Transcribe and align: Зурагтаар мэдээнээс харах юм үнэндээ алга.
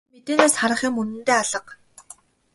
Зурагтаар 0.03 0.13
мэдээнээс 0.15 0.53
харах 0.59 0.81
юм 0.87 0.95
үнэндээ 1.01 1.37
алга. 1.41 1.71